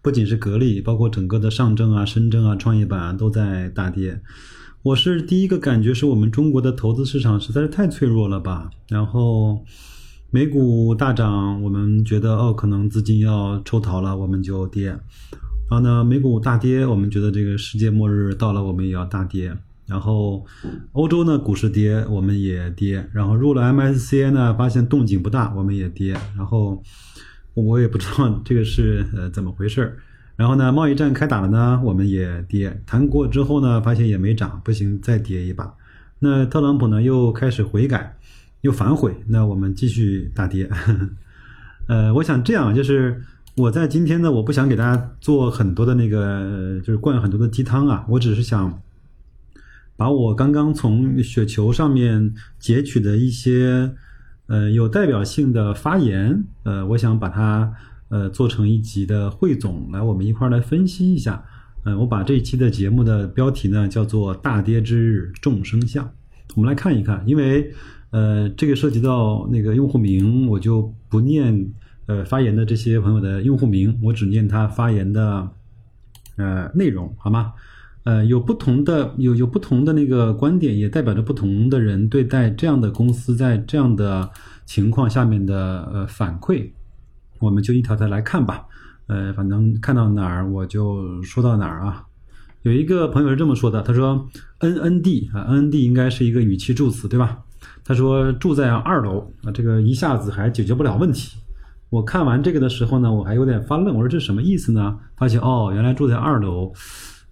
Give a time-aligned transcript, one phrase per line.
[0.00, 4.20] 不仅是格力，包括整个的上证啊、深证啊、创业板啊都在大跌。
[4.82, 8.70] 我是第一个感觉是我们中国的投资市场实在是太脆弱了吧？
[8.88, 9.64] 然后
[10.30, 14.86] 美股大涨，我们觉得哦，可能资金要抽逃了，我们就跌。
[14.86, 15.00] 然
[15.70, 19.54] 后呢，美股大跌，我们觉得这个世界末日到了，我们也要大跌。
[19.86, 20.44] 然后
[20.92, 23.08] 欧洲呢，股市跌，我们也跌。
[23.12, 26.12] 然后入了 MSCI 呢，发现动静不大，我们也跌。
[26.36, 26.82] 然后
[27.62, 29.96] 我也不知道这个是呃怎么回事儿。
[30.36, 32.80] 然后呢，贸易战开打了呢，我们也跌。
[32.86, 35.74] 谈过之后呢，发现也没涨，不行，再跌一把。
[36.20, 38.16] 那特朗普呢，又开始悔改，
[38.60, 40.70] 又反悔，那我们继续大跌。
[41.88, 43.20] 呃，我想这样，就是
[43.56, 48.80] 我在今天呢，我不想给大家做很多的那个，就是灌很多的鸡汤啊，我只是想
[49.96, 53.92] 把我刚刚从雪球上面截取的一些
[54.48, 57.72] 呃有代表性的发言，呃，我想把它。
[58.10, 61.44] 呃，做成一集的汇总，来我们一块儿来分析一下。
[61.84, 66.10] 嗯，我把这一期的节目的标题呢叫做“大跌之日众生相”。
[66.56, 67.70] 我们来看一看，因为
[68.08, 71.70] 呃，这个涉及到那个用户名，我就不念
[72.06, 75.46] 呃发言的这些朋友的用户名，我只念他发言的
[76.36, 77.52] 呃内容，好吗？
[78.08, 84.30] 呃，有不同的有有不同的那个观点，也代表着不同的人对待这样的公司在这样的
[84.64, 86.70] 情况下面的呃反馈。
[87.38, 88.64] 我们就一条条来看吧，
[89.08, 92.02] 呃，反正看到哪儿我就说到哪儿啊。
[92.62, 94.26] 有一个朋友是这么说的，他说
[94.60, 97.40] “N N D” 啊，“N N D” 应该是一个语气助词，对吧？
[97.84, 101.36] 他说住在二楼啊，这个一下子还解决不了问题。
[101.90, 104.98] 我看完这个的时候呢，我还有点发愣，我说这什么意思呢？
[105.14, 106.72] 发现哦，原来住在二楼，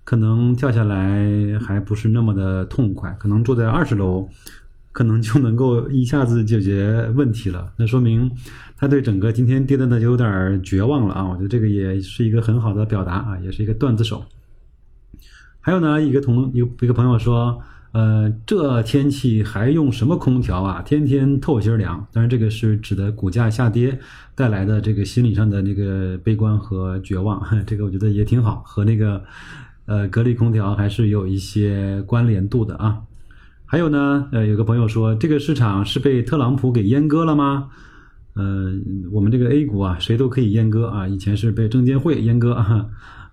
[0.06, 1.28] 可能跳下来
[1.58, 4.26] 还不是那么的痛快，可能住在二十楼。
[4.96, 8.30] 可能就能够一下子解决问题了，那说明
[8.78, 11.28] 他对整个今天跌的呢就有点绝望了啊！
[11.28, 14.24] 我觉得这个也是一个很好的表达啊，也是一个段子手。
[15.60, 17.60] 还有呢，一个同有一个朋友说，
[17.92, 20.80] 呃，这天气还用什么空调啊？
[20.80, 22.06] 天天透心凉。
[22.10, 24.00] 当然，这个是指的股价下跌
[24.34, 27.46] 带来的这个心理上的那个悲观和绝望。
[27.66, 29.22] 这个我觉得也挺好，和那个
[29.86, 33.00] 呃格力空调还是有一些关联度的啊。
[33.64, 37.68] 还有呢，呃，有个朋友说，这个市场是被特朗普给阉割了吗？
[38.34, 38.70] 呃，
[39.10, 41.08] 我们这个 A 股啊，谁都可以阉割啊。
[41.08, 42.86] 以前是被证监会阉割啊，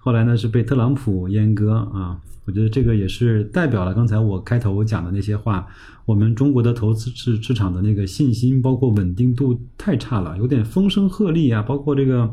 [0.04, 2.20] 后来呢是被特朗普阉割啊。
[2.46, 5.66] 我觉得这个也是代表了刚才我开头讲的那些话。
[6.06, 12.30] 我们中国的投资市市场的那个信心，包括稳定度太差了，有点风声鹤唳啊，包括这个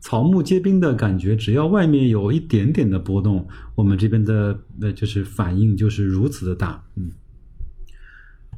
[0.00, 1.36] 草木皆兵的感觉。
[1.36, 7.10] 只要外面有一点点的波动，我们这边的呃就是反应就是如此的大，嗯。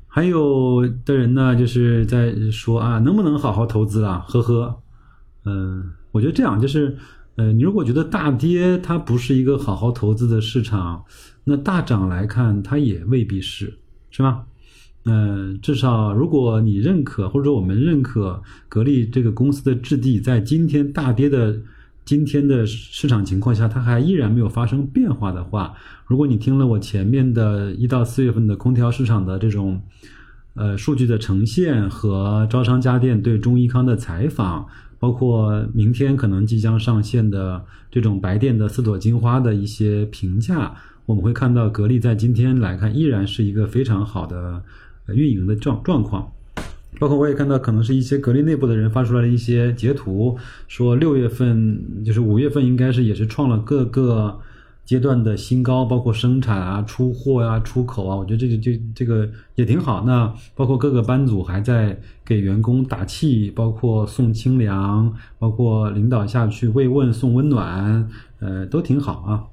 [0.06, 4.24] 还有的人呢，就是在说啊，能不能好好投资啊？
[4.28, 4.80] 呵呵，
[5.46, 6.96] 嗯，我觉得这样就是，
[7.36, 11.04] 呃，你如果觉得大跌它不是一个好好投资的市场，
[11.44, 13.78] 那大涨来看它也未必是，
[14.10, 14.44] 是吧？
[15.04, 21.60] 嗯，至少如果你认可或者我们认可格力这个公司的质地，在今天大跌的。
[22.04, 25.72] 今天的市场情况下，它还依然没有发生变化的话，
[26.04, 29.80] 如果你听了我前面的一到四月份的空调市场的这种，
[30.54, 34.66] 呃，数据的呈现和招商家电对中医康的采访，
[35.02, 40.72] 包括明天可能即将上线的这种白电的四朵金花的一些评价，
[41.06, 44.62] 我们会看到格力在今天来看依然是一个非常好的
[45.08, 46.30] 运营的状状况。
[47.00, 54.38] 包括我也看到，可能是一些格力内部的人发出来的一些截图，说六月份就是五月份应该是也是创了各个
[54.84, 60.04] 阶段的新高，包括生产啊、出货呀、出口啊，我觉得这个就这个也挺好。
[60.04, 68.08] 那包括各个班组还在给员工打气，包括送清凉，包括领导下去慰问、送温暖，
[68.40, 69.44] 呃，都挺好啊。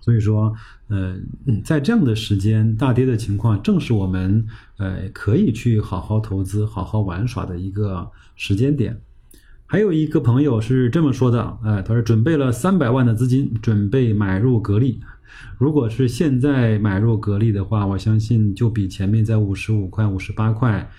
[0.00, 0.54] 所以说，
[0.88, 1.14] 呃，
[1.62, 4.46] 在这样的时间大跌的情况，正是我们
[4.78, 8.98] 呃可以去好好投资、好好玩耍的一个时间点。
[9.70, 14.98] 还有一个朋友是这么说的，呃，他说准备了三百万的资金，准备买入格力。
[15.58, 20.90] 如果是现在买入格力的话，我相信就比前面在五十五块、五十八块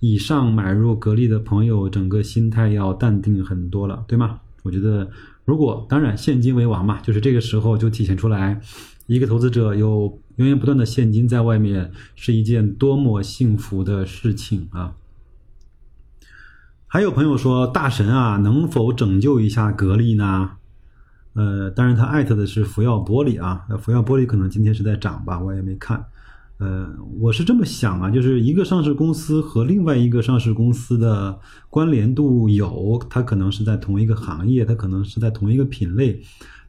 [0.00, 4.40] 以上买入格力的朋友，整个心态要淡定很多了，对吗？
[4.62, 5.10] 我觉得。
[5.46, 8.60] 如果当然现金为王嘛，就是这个时候就体现出来，
[9.06, 14.92] 一个投资者有源源不断的现金在外面是一件多么幸福的事情啊！
[16.90, 20.52] 还有朋友说，大神啊，能否拯救一下格力呢？
[21.34, 26.02] 呃，当然他艾特的是福耀玻璃啊，福耀玻璃可能今天是在涨吧，我也没看。
[26.56, 26.88] 呃，
[27.20, 31.38] 我是这么想啊，就是一个上市公司和另外一个上市公司的
[31.68, 36.18] 关联度有，它可能是在同一个行业，它可能是在同一个品类，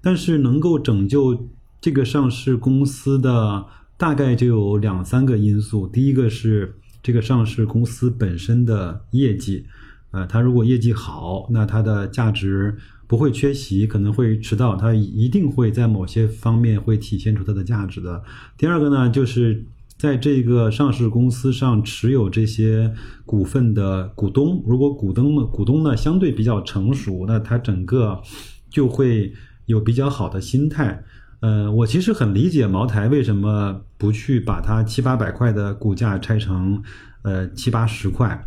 [0.01, 1.48] 但是能够拯救
[1.80, 5.88] 这个上市公司的大概就有两三个因素。
[5.88, 9.66] 第一个是这个上市公司本身的业绩，
[10.11, 12.77] 呃，它如果业绩好，那它的价值
[13.07, 18.23] 不会缺席，可能会迟到，它一定会在某些方面会体现出它的价值的。
[18.57, 19.65] 第二个呢，就是。
[20.00, 22.89] 在这个上市公司上持有这些
[23.25, 28.21] 股份的股东，如果股东呢股东呢相对比较成熟，那他整个
[28.69, 29.33] 就会
[29.65, 31.03] 有比较好的心态。
[31.41, 36.81] 呃，我其实很理解茅台为什么不去把它七八百块的股价拆成
[37.23, 38.41] 呃七八十块，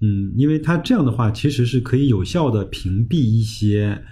[0.00, 4.02] 嗯，因为它这样的话其实是可以有效的屏蔽一些。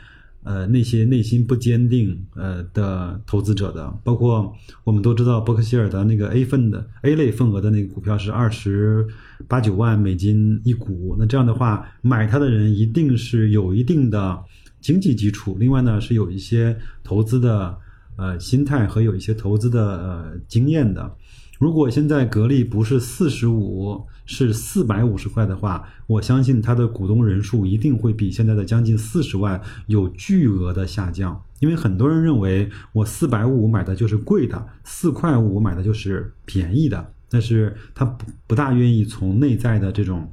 [0.44, 4.50] 呃，那些内心不坚定呃的投资者的，包括
[4.82, 9.06] 我们都知道伯克希尔的那个 A 份的 A 类份额的那个股票是二十
[9.46, 14.42] 八九万美金一股，那这样的话买它的人一定是有一定的
[14.80, 16.74] 经济基础，另外呢是有一些
[17.04, 17.76] 投资的
[18.16, 21.14] 呃心态和有一些投资的呃经验的。
[21.58, 31.42] 如果现在格力不是四十五，是四百五十块的话，我相信它的股东人数一定会比现在的将近四十万有巨额的下降。
[31.58, 40.32] 因为很多人认为我四百五买的就是贵的，四块五买的就是便宜的，但是他不不大愿意从内在的这种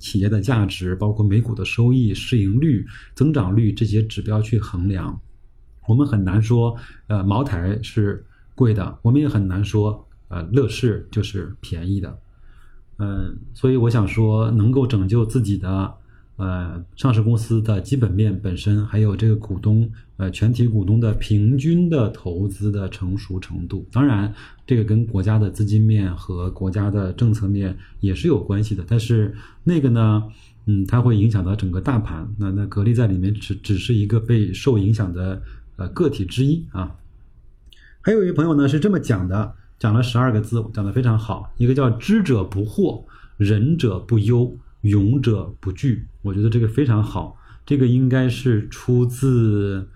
[0.00, 2.84] 企业的价值，包括每股的收益、市盈率、
[3.14, 5.20] 增长率这些指标去衡量。
[5.86, 6.76] 我们很难说，
[7.06, 8.26] 呃，茅台是
[8.56, 10.07] 贵的，我们也很难说。
[10.28, 12.18] 呃，乐视就是便宜的，
[12.98, 15.94] 嗯，所以我想说，能够拯救自己的
[16.36, 24.34] 呃上市公司的基本面本身，还有这个股东呃全体股东的平均的投资的成熟程度，当然
[24.66, 29.34] 这个跟国家的资金面和国家的政策面也是有关系的，但是
[29.64, 30.24] 那个呢，
[30.66, 35.40] 嗯，它会影响到整个大盘，那那格力在里面只只是一个被受影响的
[35.76, 36.94] 呃个体之一啊。
[38.02, 39.54] 还有一位朋友呢是这么讲的。
[39.78, 41.52] 讲了十二个字，讲的非常好。
[41.56, 43.04] 一个叫“知者不惑，
[43.36, 46.06] 仁者不忧，勇者不惧”。
[46.22, 47.36] 我觉得这个非常好。
[47.64, 49.86] 这个应该是出自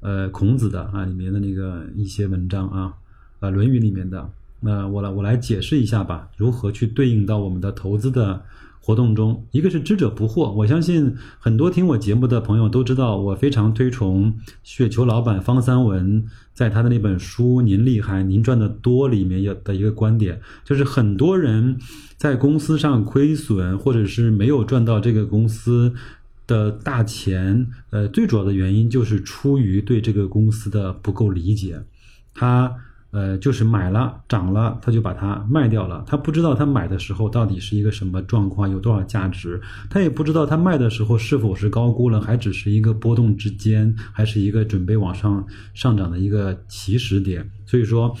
[0.00, 2.94] 呃孔子的啊里面的那个一些文章啊，
[3.40, 4.30] 呃《论语》里面的。
[4.60, 8.42] 那我来我来解释一下吧，如何去对应到我们的投资的。
[8.82, 10.50] 活动中，一个是知者不惑。
[10.52, 16.24] 我相信很多听我节目的朋友都知道，我非常推崇雪球老板方三文
[16.54, 21.78] 在他的那本书《您厉害，您赚的多》里面有的一个观点，就是很多人
[22.16, 25.94] 在公司上亏损，或者是没有赚到这个公司
[26.46, 31.82] 的大钱，呃，最主要的原因就是出于对这个公司的不够理解，
[32.34, 32.74] 他。
[33.10, 36.04] 呃，就是买了涨了，他就把它卖掉了。
[36.06, 39.60] 他不知道他买的时候到底是一个什么状况，有多少价值。
[39.88, 47.50] 他也不知道他卖的时候是否是高估了，还只是一个波动之间，还是一个准备往上上涨的一个起始点。
[47.66, 48.16] 所以说。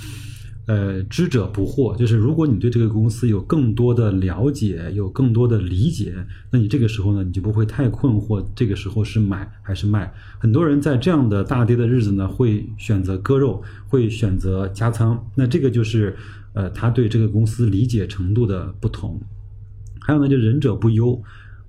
[0.66, 6.14] 呃，知者不惑，就是如果你对这个公司有更多的了解，有更多的理解，
[6.50, 8.44] 那你这个时候呢，你就不会太困惑。
[8.54, 10.12] 这个时候是买还是卖？
[10.38, 15.28] 很多人在这样的大跌的日子呢，会选择割肉，会选择加仓。
[15.34, 16.14] 那这个就是
[16.52, 19.20] 呃，他对这个公司理解程度的不同。
[20.00, 21.20] 还有呢，就仁者不忧。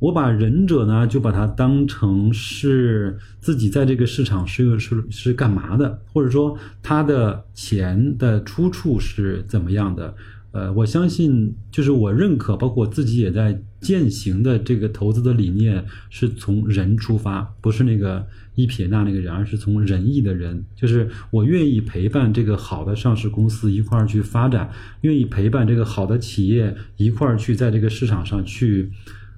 [0.01, 10.15] 我把忍者呢，就把它当成是自己在这个市场是是是干嘛的，或者说他的钱的出处是怎么样的？
[10.53, 28.91] 呃，我相信就是我认可，包括我自己也在践行的这个投资的理念，是从人出发，不是那个伊撇那那个人，而是从仁义的人，就是我愿意陪伴这个好的上市公司一块儿去发展，愿意陪伴这个好的企业一块儿去在这个市场上去。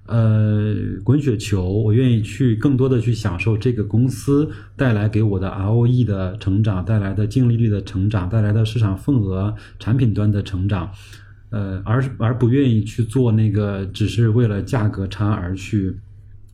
[0.05, 10.91] 呃，滚雪球，我愿意去更多的去享受这个公司带来给我的 ROE 的成长，带来的净利率的成长，带来的市场份额、产品端的成长，
[11.51, 15.95] 呃，而而不愿意去做那个只是为了价格差而去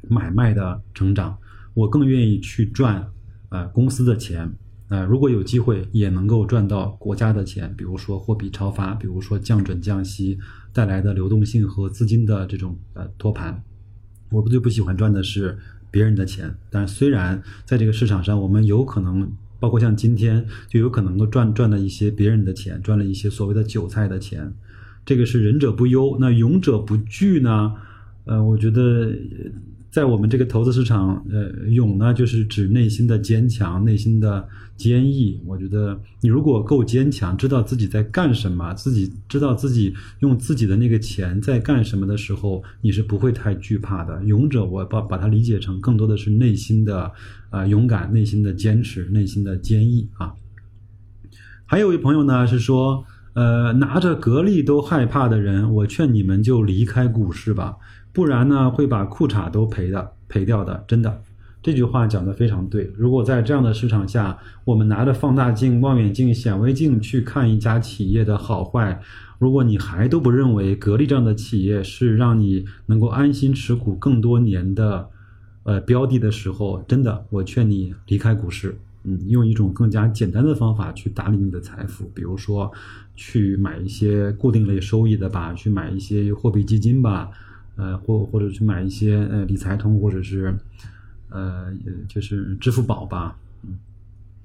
[0.08, 1.36] 买卖的成长。
[1.74, 3.08] 我更愿意去赚
[3.50, 4.51] 呃公司的钱。
[4.89, 10.39] 啊，如果有机会也能够赚到国家的钱，比如说货币超发，比如说降准降息
[10.74, 13.62] 带来的流动性和资金的这种呃托盘，
[14.31, 15.55] 我最不喜欢赚的是
[15.91, 16.51] 别人的钱。
[16.72, 24.51] 但虽然在这个市场上，我们有可能，包括像今天，就有可能够赚赚了一些别人的钱，赚了一些所谓的韭菜的钱。
[25.05, 27.75] 这个是仁者不忧，那勇者不惧呢？
[28.25, 29.13] 呃，我觉得。
[29.91, 35.41] 在我们这个投资市场，呃，勇呢就是指内心的坚强，内心的坚毅。
[35.48, 44.24] 我觉得你如果够坚强，知道自己在干什么，自己知道自己用自己的那个钱在干什么的时候，你是不会太惧怕的。
[44.25, 47.12] 勇者，我把把它理解成更多的是内心的
[47.50, 50.34] 啊勇敢，内心的坚持，内心的坚毅啊。
[51.65, 53.03] 还有一朋友呢是说，
[53.34, 57.75] 呃，拿着格力都害怕的人，我劝你们就离开股市吧。
[58.12, 61.22] 不然呢，会把裤衩都赔的赔掉的，真的。
[61.62, 62.89] 这句话讲的非常对。
[62.96, 68.98] 如果在这样的市场下，我们拿着放大镜、望远镜、显微镜去看一家企业的好坏，
[69.39, 75.10] 如果你还都不认为格力这样的企业是让你能够安心持股更多年的，
[75.63, 82.72] 呃，标的的时候，真的，我劝你离开股市，嗯，用一种更加简单的方法去打理你的财富，比如说
[83.18, 87.30] 去买一些固定类收益的吧，去买一些货币基金吧。
[87.79, 90.53] 呃，或或者去买一些呃理财通，或者是
[91.29, 91.74] 呃
[92.09, 93.79] 就是支付宝吧，嗯，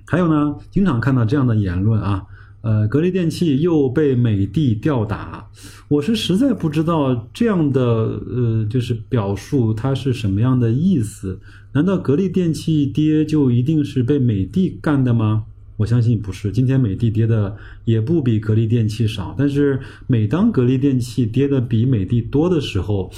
[0.06, 2.24] 还有呢，经常看到这样的言论啊，
[2.60, 5.48] 呃，格力电器又被美的吊打，
[5.88, 11.40] 我是实在不知道这样的呃就是表述它是什么样的意思？
[11.72, 15.44] 难道格力电器跌就一定是被美的干的吗？
[15.76, 23.10] 我相信不是，今天美的跌的也不比格力电器少，但是每当格力电器跌的比美的多的时候，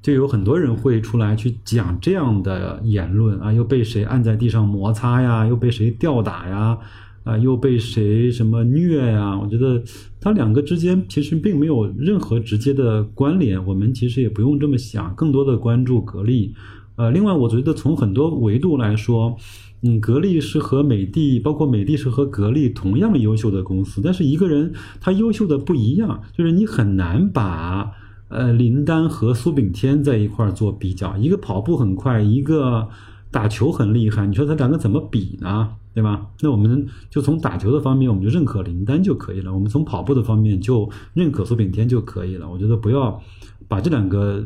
[0.00, 6.78] 就有很多人会出来去讲这样的言论啊，又被谁按在地上摩擦呀，又被谁吊打呀，
[7.24, 9.36] 啊，又被谁什么虐呀？
[9.36, 9.82] 我觉得
[10.20, 16.54] 它两个之间其实并没有任何直接的关联，我们其实也不用这么想，更多的关注格力。
[16.94, 19.36] 呃，另外我觉得从很多维度来说。
[19.82, 27.92] 嗯，格力是和美的，包括美的是和格力同样优秀的公司，但是一个人他优秀的不一样，就是你很难把
[28.28, 32.88] 呃林丹和苏炳添在一块儿做比较，一个跑步很快，一个
[33.30, 35.70] 打球很厉害，你说他两个怎么比呢？
[35.94, 36.26] 对吧？
[36.42, 42.46] 那我们就从打球的方面，我们就认可林丹就可以了；我们从跑步的方面就认可苏炳添就可以了。
[42.50, 43.18] 我觉得不要
[43.66, 44.44] 把这两个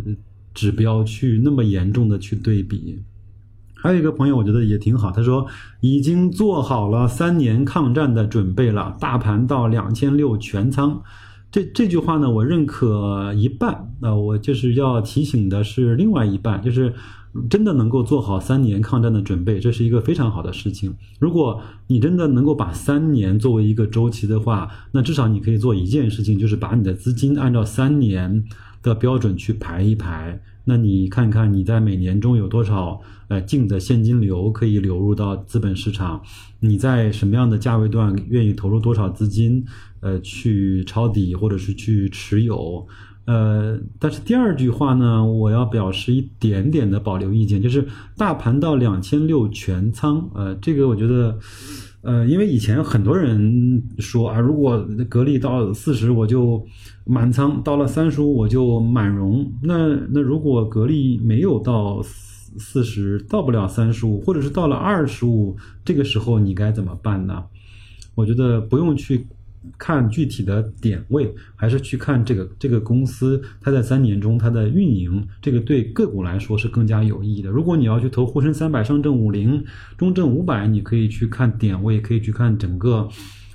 [0.54, 3.02] 指标去那么严重的去对比。
[3.82, 5.10] 还有一个朋友，我觉得也挺好。
[5.10, 5.46] 他说
[5.80, 11.02] 已经做好了三年抗战的准备了，大盘到两千六全仓。
[11.50, 13.92] 这这句话呢，我认可一半。
[14.00, 16.94] 那我就是要提醒的是另外一半，就是
[17.48, 20.94] 真的能够做好三年抗战的准备，这是一个非常好的事情。
[21.18, 28.44] 如果你真的能够把三年作为一个周期的话，那至少你可以做一件事情，就是把你的资金按照三年
[28.80, 30.40] 的标准去排一排。
[30.64, 36.20] 那你看看你在每年中有多少呃净的现金流可以流入到资本市场？
[36.60, 39.64] 你在什么样的价位段愿意投入多少资金
[40.00, 42.86] 呃去抄底或者是去持有？
[43.24, 47.86] 呃，但是第二句话呢，我要表示一点点的保留意见，就是
[48.16, 51.38] 大盘到两千六全仓，呃，这个我觉得。
[52.02, 56.64] 呃，因为以前很多人说啊，如果格力到四十我就
[57.04, 59.52] 满仓，到了三十五我就满容。
[59.62, 67.44] 那那如果格力没有到四四十，到不了三十五，或者是到了二十五，这个时候你该怎么办呢？
[68.14, 69.26] 我觉得不用去。
[69.78, 77.50] 看具体的点位，还是去看这个这个公司它在三年中它的运营，这个对个股来说是更加有意义的。
[77.50, 79.64] 如果你要去投沪深三百、上证五零、
[79.96, 83.08] 中证五百，你可以去看点位，可以去看整个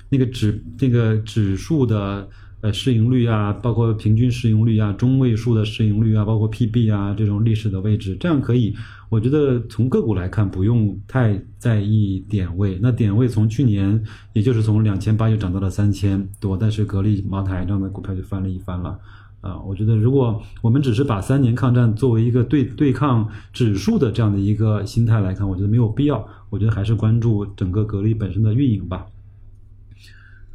[0.08, 2.28] 那个指那个指数的。
[2.66, 8.74] 呃，市盈率啊，包括平均市盈率啊，中位数的市盈率啊，包括 PB 啊，这种历史的位置，这样可以。
[9.08, 12.76] 我觉得从个股来看，不用太在意点位。
[12.82, 18.98] 那点位从去年，也就是从两千八就涨到了三千多，但是格力、茅台这样的股票就翻了一番了。
[19.42, 26.26] 啊，我觉得如果我们只是把三年抗战作为一个对对抗指数的这样的一个心态来看，我觉得没有必要。
[26.50, 29.06] 我觉得还是关注整个格力本身的运营吧。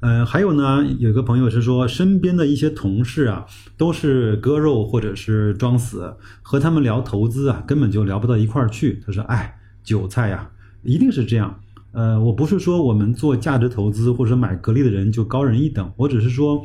[0.02, 3.46] 嗯，还有呢，有个朋友是说，身边的一些同事啊，
[3.78, 9.00] 都是割肉或者是装死，和他们聊投资啊，根本就聊不到一块儿去。
[9.06, 10.50] 他说：“哎，韭菜呀，
[10.84, 11.60] 一定是这样。”
[11.94, 16.64] 呃，我不是说我们做价值投资或者买格力的人就高人一等，我只是说，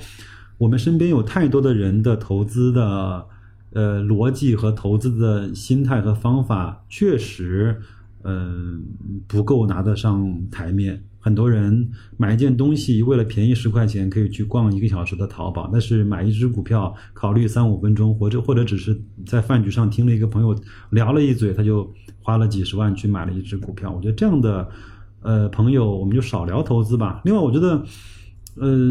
[0.56, 3.26] 我们身边有太多的人的投资的
[3.74, 7.82] 呃逻辑和投资的心态和方法，确实，
[8.22, 8.82] 嗯，
[9.26, 11.04] 不够拿得上台面。
[11.26, 20.56] 很多人买一件东西，为了便宜十块钱，可以去逛一个小时的淘宝，但是买一只股票，考虑三五分钟，或者或者只是在饭局上听了一个朋友
[20.90, 21.92] 聊了一嘴，他就
[22.23, 23.90] 花了几十万去买了一只股票。
[23.90, 24.68] 我觉得这样的
[25.23, 27.23] 呃朋友，我们就少聊投资吧。
[27.25, 27.85] 另外，我觉得。
[28.59, 28.88] 呃，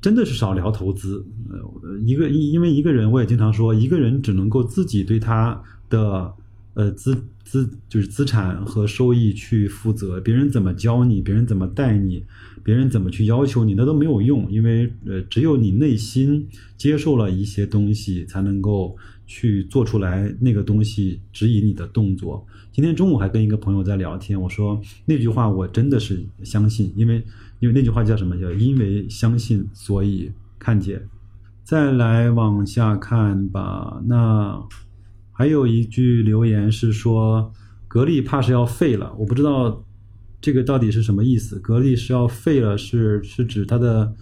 [0.00, 1.26] 真的是少聊投资。
[1.50, 6.32] 呃，一个因因为一个人，我也经常说，一个人只能够自己对他的
[6.74, 10.20] 呃资资就是资产和收益去负责。
[10.20, 12.24] 别人怎么教你，别人怎么带你，
[12.62, 14.50] 别人怎么去要求你，那都没有用。
[14.50, 16.46] 因为呃，只有你内心
[16.76, 18.96] 接受了一些东西，才能够
[19.26, 22.46] 去做出来那个东西指引你的动作。
[22.72, 27.22] 今天中午还跟一个朋友在聊天，我说那句话我真的是相信，因为。
[27.60, 28.34] 因为那句话叫什么？
[28.40, 31.06] 叫因为相信，所以看见。
[31.62, 34.00] 再来往下看吧。
[34.06, 34.58] 那
[35.40, 37.50] 还有一句留言是说，
[37.88, 39.10] 格力怕是要废了。
[39.18, 39.82] 我不知道
[40.38, 41.58] 这个到底是什么意思。
[41.60, 44.12] 格力是要废了，是是指它的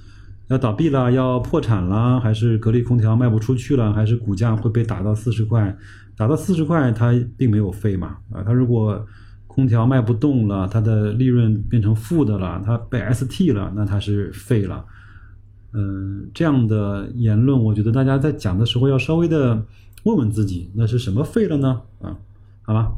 [0.46, 5.76] 要倒闭了，要破产了，还是格力空调卖不出去了，还是股价会被打到四十块？
[6.16, 8.18] 打到四十块，它并没有废嘛？
[8.30, 9.04] 啊，它如果。
[9.48, 14.84] 空调卖不动了，它的利润变成负的了，它被 ST 了，那它是废了。
[15.72, 19.60] 嗯，这样的言论，我觉得大家在讲的时候要稍微的
[20.04, 21.80] 问问自己，那是什么废了呢？
[22.00, 22.16] 啊，
[22.62, 22.92] 好吧，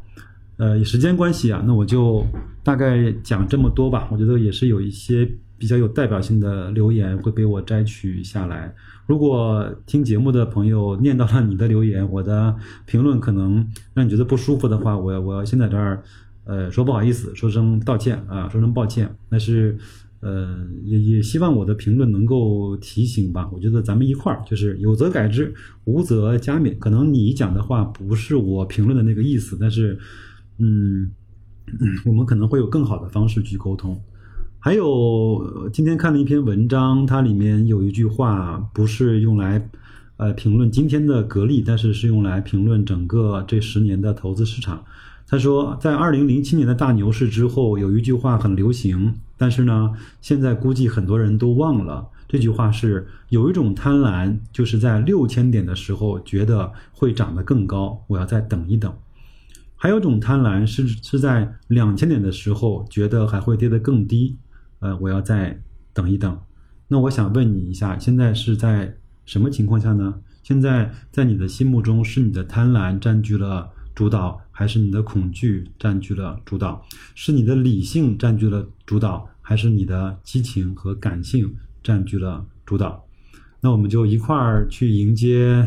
[0.57, 2.25] 呃，时间关系啊，那我就
[2.63, 4.09] 大概讲这么多吧。
[4.13, 5.29] 我觉得也是有一些
[5.59, 8.75] 比较有代表性的留言会被我摘取下来。
[9.07, 12.55] 如果听节目的朋友念到了你的留言，我的
[12.87, 16.03] 评论可能让你觉得不舒服的话，我我要先在这儿。
[16.45, 19.15] 呃，说不好意思，说声道歉啊，说声抱歉。
[19.29, 19.79] 那是，
[20.21, 23.49] 呃，也也希望我的评论能够提醒吧。
[23.53, 25.53] 我觉得咱们一块儿就是有则改之，
[25.85, 26.77] 无则加勉。
[26.79, 29.99] 可能你讲的话不是我评论的那个意思，但是，
[30.59, 31.11] 嗯，
[32.05, 33.99] 我们可能会有更好的方式去沟通。
[34.59, 39.71] 还有今天看了一篇文章，它里面有一句话不是用来
[40.19, 44.85] 呃评论今天的格力，但是是用来评论整个这十年的投资市场。
[45.27, 52.07] 他说，在二零零七年的大牛市之后，有一句话很流行，但是呢，现在估计很多人都忘了。
[52.29, 58.93] 这句话是：有一种贪婪，就是在六千点的时候觉得会涨得更高，我要再等一等；
[59.77, 64.37] 还有种贪婪是是在两千点的时候觉得还会跌得更低，
[64.81, 65.59] 呃，我要再
[65.95, 66.39] 等一等。
[66.87, 70.17] 那我想问你一下，现在是在什么情况下呢？
[70.43, 73.71] 现在在你的心目中，是你的贪婪占据了？
[73.93, 76.85] 主导还是你的恐惧占据了主导？
[77.15, 83.07] 是你的理性占据了主导，还是你的激情和感性占据了主导？
[83.63, 85.67] 那我们就一块儿去迎接，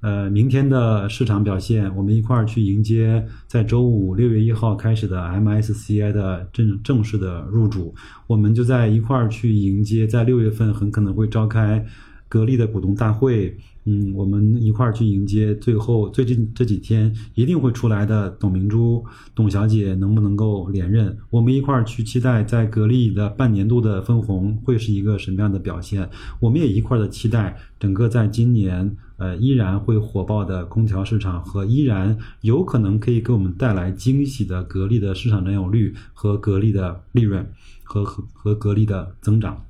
[0.00, 1.94] 呃，明天的市场表现。
[1.94, 7.94] 我们一块儿去迎接在周五六月一号开始的 MSCI 的正正式的入主。
[8.26, 11.84] 我们就在一块儿去迎接，在六月份很可能会召开
[12.28, 13.56] 格力的股东大会。
[13.88, 21.16] 嗯，我们一块儿去迎接最后最近这几天一定会出来的董明珠董小姐能不能够连任？
[21.30, 26.10] 我们一块儿去期待在格力的半年度的分红会是一个什么样的表现？
[26.40, 37.48] 我们也一块儿的期待整个在今年呃依然会火爆的空调市场和依然有可能可以给我们带来惊喜的格力的市场占有率和格力的利润
[37.84, 39.62] 和和和格力的增长。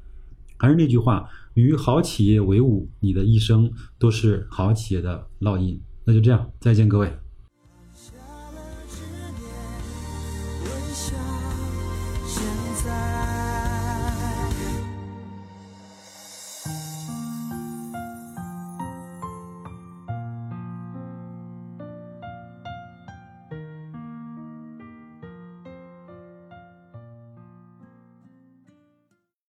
[0.57, 1.29] 还是那句话。
[1.57, 5.81] 与好企业为伍，你的一生都是好企业的烙印。
[6.05, 7.26] 那就这样，再见，各位。